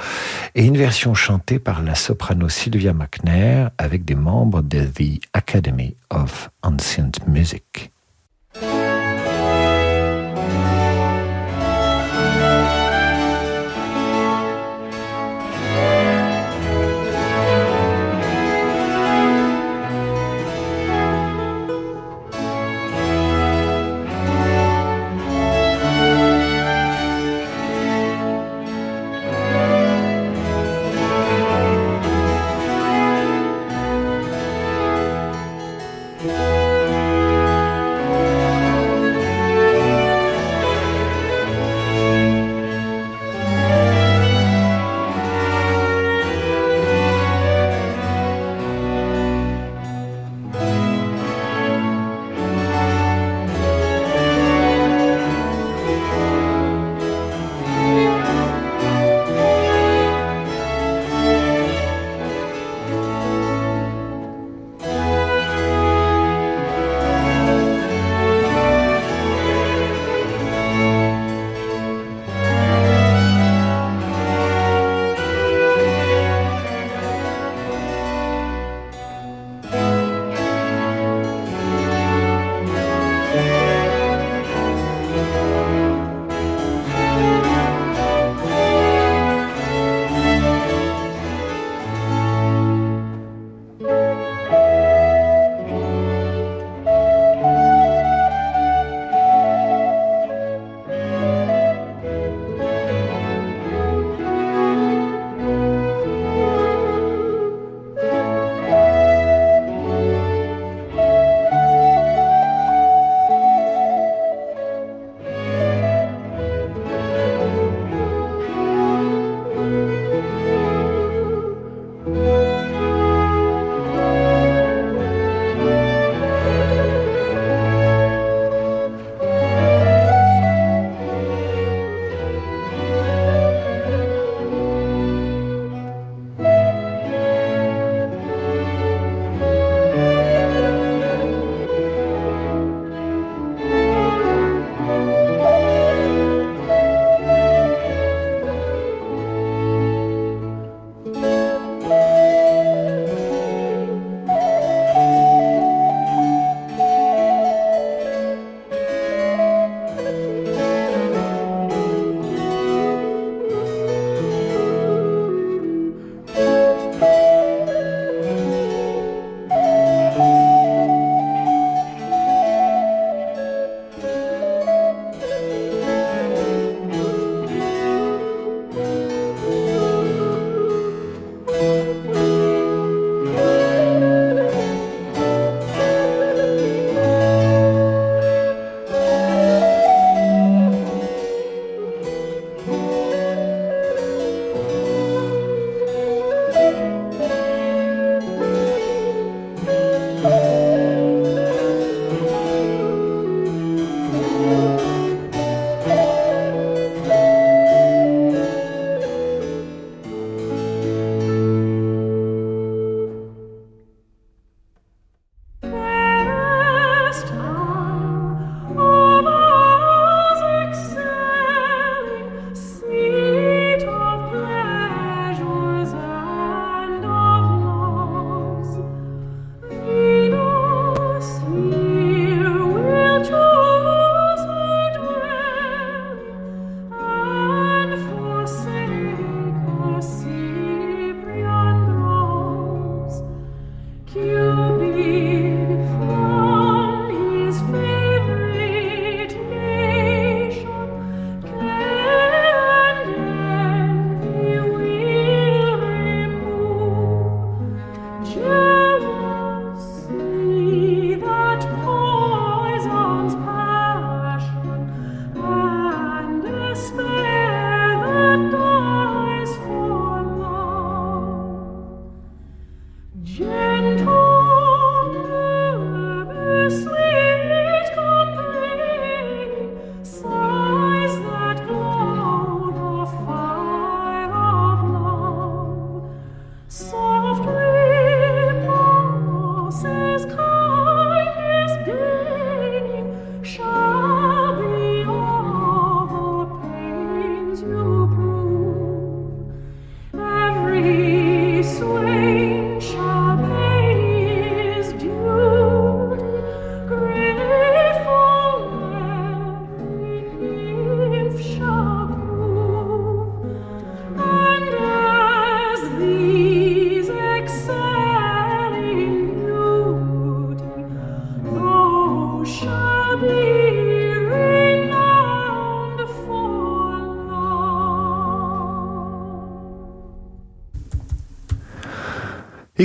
et 0.54 0.66
une 0.66 0.76
version 0.76 1.14
chantée 1.14 1.58
par 1.58 1.82
la 1.82 1.94
soprano 1.94 2.50
Sylvia 2.50 2.92
McNair 2.92 3.70
avec 3.78 4.04
des 4.04 4.14
membres 4.14 4.60
de 4.60 4.84
The 4.84 5.18
Academy 5.32 5.96
of 6.10 6.50
Ancient 6.62 7.12
Music. 7.26 7.90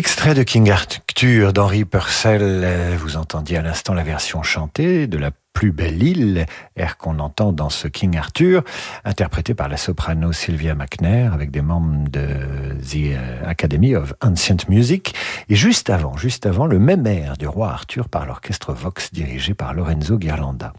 Extrait 0.05 0.33
de 0.33 0.43
King 0.43 0.69
Arthur 0.69 1.53
d'Henri 1.53 1.85
Purcell. 1.85 2.67
Vous 2.97 3.15
entendiez 3.15 3.55
à 3.55 3.61
l'instant 3.61 3.93
la 3.93 4.03
version 4.03 4.43
chantée 4.43 5.07
de 5.07 5.17
la 5.17 5.31
plus 5.63 5.71
belle 5.71 6.03
île, 6.03 6.45
air 6.75 6.97
qu'on 6.97 7.19
entend 7.19 7.53
dans 7.53 7.69
ce 7.69 7.87
King 7.87 8.17
Arthur, 8.17 8.65
interprété 9.05 9.53
par 9.53 9.69
la 9.69 9.77
soprano 9.77 10.33
Sylvia 10.33 10.75
McNair 10.75 11.31
avec 11.31 11.51
des 11.51 11.61
membres 11.61 12.09
de 12.09 12.75
The 12.81 13.17
Academy 13.47 13.95
of 13.95 14.13
Ancient 14.19 14.57
Music. 14.67 15.15
Et 15.47 15.55
juste 15.55 15.89
avant, 15.89 16.17
juste 16.17 16.45
avant, 16.45 16.65
le 16.65 16.79
même 16.79 17.07
air 17.07 17.37
du 17.37 17.47
roi 17.47 17.69
Arthur 17.69 18.09
par 18.09 18.25
l'orchestre 18.25 18.73
Vox 18.73 19.13
dirigé 19.13 19.53
par 19.53 19.73
Lorenzo 19.73 20.17
Ghirlanda. 20.17 20.73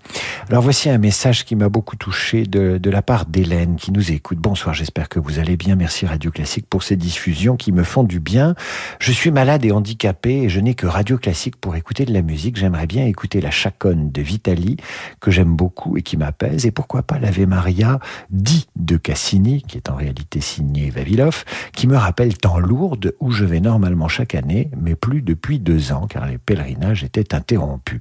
Alors 0.50 0.62
voici 0.62 0.90
un 0.90 0.98
message 0.98 1.46
qui 1.46 1.56
m'a 1.56 1.70
beaucoup 1.70 1.96
touché 1.96 2.42
de, 2.42 2.76
de 2.76 2.90
la 2.90 3.00
part 3.00 3.24
d'Hélène 3.24 3.76
qui 3.76 3.90
nous 3.90 4.12
écoute. 4.12 4.36
Bonsoir, 4.36 4.74
j'espère 4.74 5.08
que 5.08 5.18
vous 5.18 5.38
allez 5.38 5.56
bien. 5.56 5.76
Merci 5.76 6.04
Radio 6.04 6.30
Classique 6.30 6.66
pour 6.68 6.82
ces 6.82 6.96
diffusions 6.96 7.56
qui 7.56 7.72
me 7.72 7.84
font 7.84 8.04
du 8.04 8.20
bien. 8.20 8.54
Je 8.98 9.12
suis 9.12 9.30
malade 9.30 9.64
et 9.64 9.72
handicapé 9.72 10.42
et 10.42 10.48
je 10.50 10.60
n'ai 10.60 10.74
que 10.74 10.86
Radio 10.86 11.16
Classique 11.16 11.56
pour 11.56 11.74
écouter 11.74 12.04
de 12.04 12.12
la 12.12 12.20
musique. 12.20 12.58
J'aimerais 12.58 12.86
bien 12.86 13.06
écouter 13.06 13.40
la 13.40 13.50
chaconne 13.50 14.12
de 14.12 14.20
Vitali 14.20 14.73
que 15.20 15.30
j'aime 15.30 15.54
beaucoup 15.54 15.96
et 15.96 16.02
qui 16.02 16.16
m'apaise, 16.16 16.66
et 16.66 16.70
pourquoi 16.70 17.02
pas 17.02 17.18
l'Ave 17.18 17.46
Maria 17.46 17.98
dit 18.30 18.66
de 18.76 18.96
Cassini, 18.96 19.62
qui 19.62 19.76
est 19.76 19.90
en 19.90 19.96
réalité 19.96 20.40
signé 20.40 20.90
Vavilov, 20.90 21.44
qui 21.72 21.86
me 21.86 21.96
rappelle 21.96 22.36
tant 22.36 22.58
Lourdes, 22.58 23.14
où 23.20 23.30
je 23.30 23.44
vais 23.44 23.60
normalement 23.60 24.08
chaque 24.08 24.34
année, 24.34 24.70
mais 24.80 24.94
plus 24.94 25.22
depuis 25.22 25.58
deux 25.58 25.92
ans, 25.92 26.06
car 26.06 26.26
les 26.26 26.38
pèlerinages 26.38 27.04
étaient 27.04 27.34
interrompus. 27.34 28.00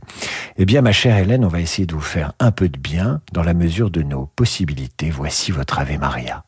Eh 0.58 0.66
bien, 0.66 0.82
ma 0.82 0.92
chère 0.92 1.18
Hélène, 1.18 1.46
on 1.46 1.50
va 1.50 1.62
essayer 1.62 1.86
de 1.86 1.94
vous 1.94 2.02
faire 2.02 2.34
un 2.40 2.52
peu 2.52 2.70
de 2.70 2.78
bien, 2.78 3.22
dans 3.32 3.44
la 3.44 3.54
mesure 3.54 3.90
de 3.90 4.02
nos 4.02 4.26
possibilités. 4.26 5.10
Voici 5.10 5.52
votre 5.52 5.80
Ave 5.80 6.00
Maria. 6.00 6.44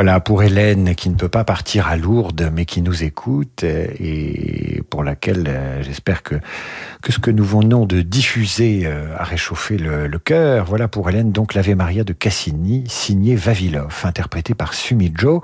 Voilà, 0.00 0.20
pour 0.20 0.44
Hélène 0.44 0.94
qui 0.94 1.10
ne 1.10 1.16
peut 1.16 1.28
pas 1.28 1.42
partir 1.42 1.88
à 1.88 1.96
Lourdes, 1.96 2.52
mais 2.54 2.66
qui 2.66 2.82
nous 2.82 3.02
écoute 3.02 3.64
et 3.64 4.80
pour 4.90 5.02
laquelle 5.02 5.46
euh, 5.48 5.82
j'espère 5.82 6.22
que, 6.22 6.36
ce 7.08 7.18
que 7.18 7.32
nous 7.32 7.42
venons 7.42 7.84
de 7.84 8.00
diffuser 8.00 8.82
euh, 8.84 9.16
a 9.16 9.24
réchauffé 9.24 9.76
le, 9.76 10.08
cœur. 10.20 10.66
Voilà 10.66 10.86
pour 10.86 11.10
Hélène, 11.10 11.32
donc 11.32 11.52
l'Ave 11.52 11.74
Maria 11.74 12.04
de 12.04 12.12
Cassini, 12.12 12.84
signé 12.86 13.34
Vavilov, 13.34 14.02
interprété 14.04 14.54
par 14.54 14.72
Sumidjo. 14.72 15.42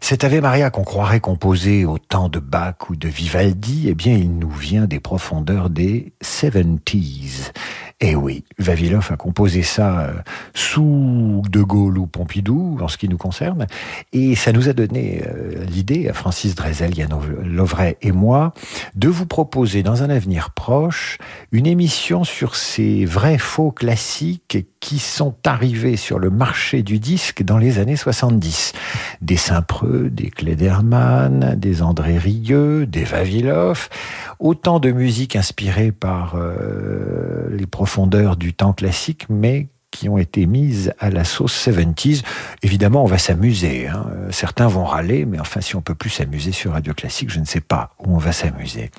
Cet 0.00 0.24
Ave 0.24 0.40
Maria 0.40 0.70
qu'on 0.70 0.82
croirait 0.82 1.20
composé 1.20 1.84
au 1.84 1.98
temps 1.98 2.28
de 2.28 2.40
Bach 2.40 2.90
ou 2.90 2.96
de 2.96 3.06
Vivaldi, 3.06 3.84
eh 3.86 3.94
bien, 3.94 4.14
il 4.14 4.36
nous 4.36 4.50
vient 4.50 4.86
des 4.86 4.98
profondeurs 4.98 5.70
des 5.70 6.12
70s. 6.24 7.52
Et 8.04 8.16
oui, 8.16 8.42
Vavilov 8.58 9.10
a 9.12 9.16
composé 9.16 9.62
ça 9.62 10.00
euh, 10.00 10.12
sous 10.54 11.40
De 11.48 11.62
Gaulle 11.62 11.98
ou 11.98 12.08
Pompidou, 12.08 12.76
en 12.80 12.88
ce 12.88 12.98
qui 12.98 13.08
nous 13.08 13.16
concerne, 13.16 13.68
et 14.12 14.34
ça 14.34 14.50
nous 14.50 14.68
a 14.68 14.72
donné 14.72 15.22
euh, 15.24 15.64
l'idée, 15.66 16.08
à 16.08 16.12
Francis 16.12 16.56
Drezel, 16.56 16.98
Yann 16.98 17.16
Lovray 17.44 17.96
et 18.02 18.10
moi, 18.10 18.54
de 18.96 19.08
vous 19.08 19.26
proposer 19.26 19.84
dans 19.84 20.02
un 20.02 20.10
avenir 20.10 20.50
proche 20.50 21.18
une 21.52 21.68
émission 21.68 22.24
sur 22.24 22.56
ces 22.56 23.04
vrais 23.04 23.38
faux 23.38 23.70
classiques 23.70 24.66
qui 24.80 24.98
sont 24.98 25.36
arrivés 25.46 25.96
sur 25.96 26.18
le 26.18 26.28
marché 26.28 26.82
du 26.82 26.98
disque 26.98 27.44
dans 27.44 27.56
les 27.56 27.78
années 27.78 27.94
70. 27.94 28.72
Des 29.20 29.36
Saint-Preux, 29.36 30.10
des 30.10 30.28
Klederman, 30.28 31.54
des 31.56 31.82
André 31.82 32.18
Rieu, 32.18 32.84
des 32.84 33.04
Vavilov, 33.04 33.88
autant 34.40 34.80
de 34.80 34.90
musique 34.90 35.36
inspirée 35.36 35.92
par 35.92 36.34
euh, 36.34 37.46
les 37.52 37.66
profondeurs 37.92 38.36
du 38.38 38.54
temps 38.54 38.72
classique, 38.72 39.26
mais 39.28 39.68
qui 39.92 40.08
ont 40.08 40.18
été 40.18 40.46
mises 40.46 40.92
à 40.98 41.10
la 41.10 41.22
sauce 41.22 41.54
70s. 41.68 42.22
Évidemment, 42.62 43.04
on 43.04 43.06
va 43.06 43.18
s'amuser. 43.18 43.86
Hein. 43.86 44.06
Certains 44.30 44.66
vont 44.66 44.84
râler, 44.84 45.24
mais 45.24 45.38
enfin, 45.38 45.60
si 45.60 45.76
on 45.76 45.82
peut 45.82 45.94
plus 45.94 46.10
s'amuser 46.10 46.50
sur 46.50 46.72
Radio 46.72 46.94
Classique, 46.94 47.30
je 47.30 47.38
ne 47.38 47.44
sais 47.44 47.60
pas 47.60 47.90
où 48.00 48.16
on 48.16 48.18
va 48.18 48.32
s'amuser. 48.32 48.90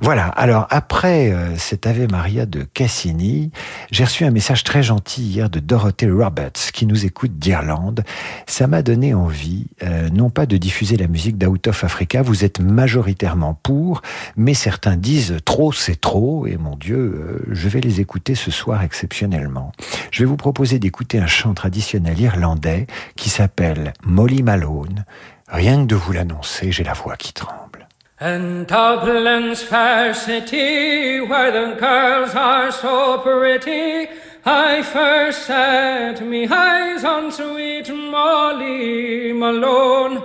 Voilà. 0.00 0.28
Alors, 0.28 0.66
après 0.70 1.30
euh, 1.32 1.56
cet 1.56 1.86
Ave 1.86 2.10
Maria 2.10 2.46
de 2.46 2.62
Cassini, 2.62 3.50
j'ai 3.90 4.04
reçu 4.04 4.24
un 4.24 4.30
message 4.30 4.64
très 4.64 4.82
gentil 4.82 5.22
hier 5.22 5.50
de 5.50 5.60
Dorothy 5.60 6.08
Roberts, 6.08 6.70
qui 6.72 6.86
nous 6.86 7.04
écoute 7.04 7.38
d'Irlande. 7.38 8.04
Ça 8.46 8.66
m'a 8.66 8.82
donné 8.82 9.12
envie, 9.12 9.66
euh, 9.82 10.08
non 10.10 10.30
pas 10.30 10.46
de 10.46 10.56
diffuser 10.56 10.96
la 10.96 11.08
musique 11.08 11.36
d'Out 11.36 11.66
of 11.66 11.84
Africa, 11.84 12.22
vous 12.22 12.44
êtes 12.44 12.60
majoritairement 12.60 13.54
pour, 13.54 14.00
mais 14.36 14.54
certains 14.54 14.96
disent 14.96 15.36
trop, 15.44 15.72
c'est 15.72 16.00
trop, 16.00 16.46
et 16.46 16.56
mon 16.56 16.76
Dieu, 16.76 16.96
euh, 16.96 17.44
je 17.50 17.68
vais 17.68 17.80
les 17.80 18.00
écouter 18.00 18.34
ce 18.34 18.50
soir 18.50 18.82
exceptionnellement. 18.82 19.72
Vais 20.20 20.26
vous 20.26 20.36
proposer 20.36 20.78
d'écouter 20.78 21.18
un 21.18 21.26
chant 21.26 21.54
traditionnel 21.54 22.20
irlandais 22.20 22.86
qui 23.16 23.30
s'appelle 23.30 23.94
Molly 24.04 24.42
Malone. 24.42 25.06
Rien 25.48 25.78
que 25.78 25.86
de 25.86 25.94
vous 25.94 26.12
l'annoncer, 26.12 26.70
j'ai 26.72 26.84
la 26.84 26.92
voix 26.92 27.16
qui 27.16 27.32
tremble. 27.32 27.88
And 28.20 28.66
Dublin's 28.68 29.62
fair 29.62 30.14
city, 30.14 31.20
where 31.22 31.50
the 31.50 31.80
girls 31.80 32.34
are 32.34 32.70
so 32.70 33.16
pretty, 33.22 34.10
I 34.44 34.82
first 34.82 35.46
set 35.46 36.20
me 36.20 36.46
eyes 36.46 37.02
on 37.02 37.32
sweet 37.32 37.88
Molly 37.90 39.32
Malone. 39.32 40.20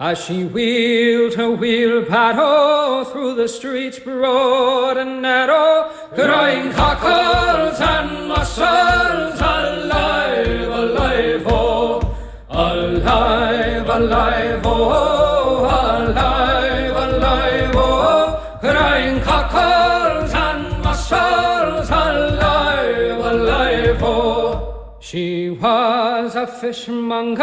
As 0.00 0.18
she 0.24 0.44
wheeled 0.44 1.34
her 1.34 1.50
wheelbarrow 1.50 3.04
through 3.04 3.34
the 3.34 3.46
streets 3.46 3.98
broad 3.98 4.96
and 4.96 5.20
narrow, 5.20 5.90
crying 6.14 6.72
cockles 6.72 7.78
and 7.78 8.26
mussels, 8.26 9.38
alive, 9.38 10.68
alive, 10.68 11.44
oh, 11.48 12.16
alive, 12.48 13.86
alive, 13.90 14.62
oh, 14.64 15.66
alive, 15.66 16.96
alive, 16.96 17.70
oh, 17.74 18.58
crying 18.60 19.20
cockles 19.20 20.32
and 20.32 20.82
mussels, 20.82 21.90
alive, 21.90 23.18
alive, 23.18 24.02
oh. 24.02 24.96
She 24.98 25.50
was 25.50 25.99
a 26.40 26.46
fishmonger, 26.46 27.42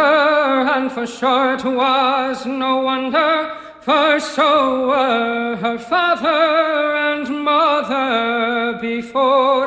and 0.75 0.91
for 0.91 1.05
sure 1.05 1.53
it 1.53 1.63
was 1.63 2.47
no 2.47 2.77
wonder, 2.77 3.55
for 3.81 4.19
so 4.19 4.87
were 4.87 5.55
her 5.57 5.77
father 5.77 6.95
and 7.11 7.43
mother 7.43 8.79
before. 8.81 9.65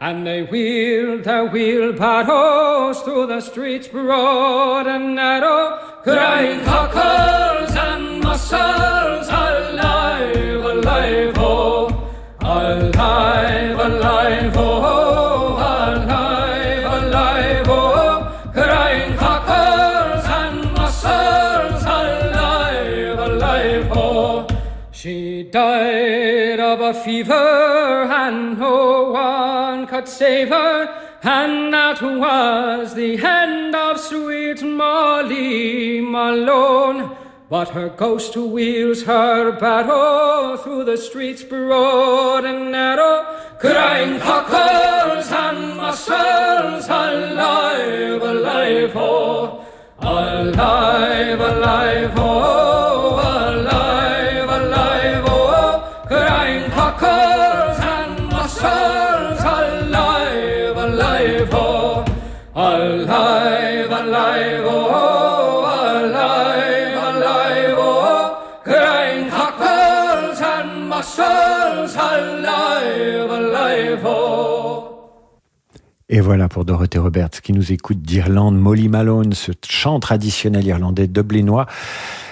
And 0.00 0.24
they 0.24 0.44
wheeled 0.44 1.24
their 1.24 1.46
wheelbarrows 1.46 3.00
through 3.02 3.26
the 3.26 3.40
streets 3.40 3.88
broad 3.88 4.86
and 4.86 5.16
narrow, 5.16 5.78
crying 6.04 6.64
cockles 6.64 7.74
and 7.74 8.20
mussels, 8.22 9.28
alive, 9.28 10.64
alive, 10.74 11.34
oh, 11.36 12.12
alive, 12.40 13.76
alive, 13.76 14.57
died 25.50 26.60
of 26.60 26.80
a 26.80 26.94
fever 26.94 27.32
and 27.32 28.58
no 28.58 29.10
one 29.12 29.86
could 29.86 30.08
save 30.08 30.48
her, 30.48 30.88
and 31.22 31.72
that 31.72 32.02
was 32.02 32.94
the 32.94 33.16
end 33.24 33.74
of 33.74 33.98
sweet 33.98 34.62
Molly 34.62 36.00
Malone. 36.00 37.16
But 37.50 37.70
her 37.70 37.88
ghost 37.88 38.36
wheels 38.36 39.04
her 39.04 39.52
barrow 39.52 40.58
through 40.58 40.84
the 40.84 40.98
streets 40.98 41.42
broad 41.42 42.44
and 42.44 42.70
narrow, 42.70 43.24
crying 43.58 44.20
cockles 44.20 45.32
and 45.32 45.76
mussels, 45.76 46.86
alive, 46.88 48.20
alive, 48.20 48.92
oh, 48.94 49.64
alive, 50.00 51.40
alive, 51.40 52.12
oh, 52.16 53.07
Oh, 64.40 65.64
alive, 65.64 66.94
alive, 67.16 67.78
oh! 67.78 68.62
Crying 68.64 69.30
alive, 69.30 70.42
and 70.42 70.84
alive, 70.84 71.24
alive, 72.08 72.08
alive, 72.38 72.44
alive, 72.48 73.30
alive, 73.30 74.04
alive, 74.04 74.27
Et 76.10 76.20
voilà 76.20 76.48
pour 76.48 76.64
Dorothée 76.64 76.98
Roberts 76.98 77.42
qui 77.42 77.52
nous 77.52 77.70
écoute 77.70 78.00
d'Irlande, 78.00 78.58
Molly 78.58 78.88
Malone, 78.88 79.34
ce 79.34 79.52
chant 79.68 80.00
traditionnel 80.00 80.66
irlandais 80.66 81.06
dublinois, 81.06 81.66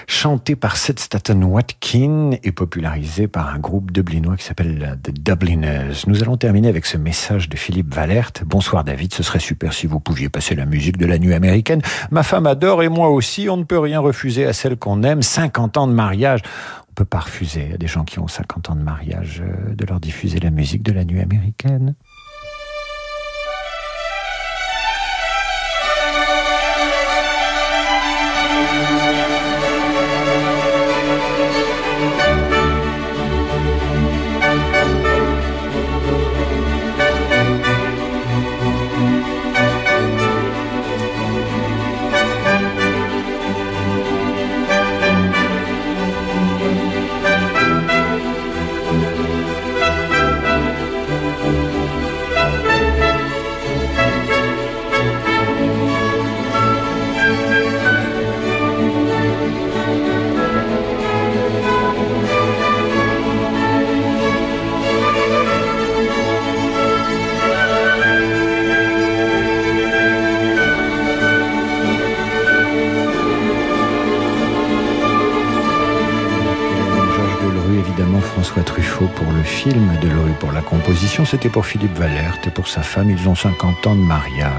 chanté 0.07 0.55
par 0.55 0.77
Seth 0.77 0.99
Staton 0.99 1.43
Watkin 1.43 2.31
et 2.41 2.51
popularisé 2.51 3.27
par 3.27 3.49
un 3.49 3.59
groupe 3.59 3.91
dublinois 3.91 4.35
qui 4.35 4.45
s'appelle 4.45 4.97
The 5.03 5.11
Dubliners. 5.11 5.93
Nous 6.07 6.23
allons 6.23 6.37
terminer 6.37 6.69
avec 6.69 6.87
ce 6.87 6.97
message 6.97 7.49
de 7.49 7.55
Philippe 7.55 7.93
Valert. 7.93 8.31
Bonsoir 8.47 8.83
David, 8.83 9.13
ce 9.13 9.21
serait 9.21 9.37
super 9.37 9.73
si 9.73 9.85
vous 9.85 9.99
pouviez 9.99 10.29
passer 10.29 10.55
la 10.55 10.65
musique 10.65 10.97
de 10.97 11.05
la 11.05 11.19
nuit 11.19 11.35
américaine. 11.35 11.83
Ma 12.09 12.23
femme 12.23 12.47
adore 12.47 12.81
et 12.81 12.89
moi 12.89 13.09
aussi, 13.09 13.47
on 13.47 13.57
ne 13.57 13.63
peut 13.63 13.77
rien 13.77 13.99
refuser 13.99 14.47
à 14.47 14.53
celle 14.53 14.77
qu'on 14.77 15.03
aime. 15.03 15.21
50 15.21 15.77
ans 15.77 15.87
de 15.87 15.93
mariage. 15.93 16.41
On 16.89 16.93
peut 16.95 17.05
pas 17.05 17.19
refuser 17.19 17.73
à 17.75 17.77
des 17.77 17.85
gens 17.85 18.05
qui 18.05 18.17
ont 18.17 18.27
50 18.27 18.71
ans 18.71 18.75
de 18.75 18.81
mariage 18.81 19.43
euh, 19.45 19.75
de 19.75 19.85
leur 19.85 19.99
diffuser 19.99 20.39
la 20.39 20.49
musique 20.49 20.81
de 20.81 20.93
la 20.93 21.05
nuit 21.05 21.21
américaine. 21.21 21.93
C'était 81.29 81.49
pour 81.49 81.65
Philippe 81.65 81.97
Valert 81.97 82.37
et 82.45 82.49
pour 82.49 82.69
sa 82.69 82.81
femme, 82.81 83.09
ils 83.09 83.27
ont 83.27 83.35
50 83.35 83.87
ans 83.87 83.95
de 83.95 84.01
mariage. 84.01 84.53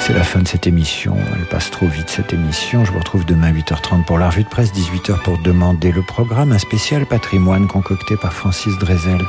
C'est 0.00 0.12
la 0.12 0.24
fin 0.24 0.40
de 0.40 0.48
cette 0.48 0.66
émission, 0.66 1.16
elle 1.36 1.46
passe 1.46 1.70
trop 1.70 1.86
vite 1.86 2.10
cette 2.10 2.32
émission. 2.32 2.84
Je 2.84 2.90
vous 2.90 2.98
retrouve 2.98 3.24
demain 3.24 3.52
8h30 3.52 4.04
pour 4.04 4.18
la 4.18 4.28
revue 4.28 4.42
de 4.42 4.48
presse, 4.48 4.72
18h 4.72 5.22
pour 5.22 5.38
demander 5.38 5.92
le 5.92 6.02
programme, 6.02 6.50
un 6.50 6.58
spécial 6.58 7.06
patrimoine 7.06 7.68
concocté 7.68 8.16
par 8.16 8.32
Francis 8.32 8.76
Drezel 8.78 9.20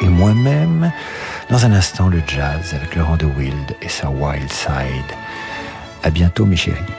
et 0.00 0.08
moi-même. 0.08 0.92
Dans 1.50 1.66
un 1.66 1.72
instant, 1.72 2.08
le 2.08 2.22
jazz 2.26 2.72
avec 2.72 2.96
Laurent 2.96 3.16
de 3.16 3.26
Wild 3.26 3.76
et 3.82 3.88
sa 3.88 4.08
Wild 4.08 4.50
Side. 4.50 5.12
À 6.02 6.10
bientôt 6.10 6.46
mes 6.46 6.56
chéris. 6.56 6.97